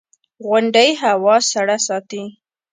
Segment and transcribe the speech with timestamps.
[0.45, 2.23] •غونډۍ هوا سړه ساتي.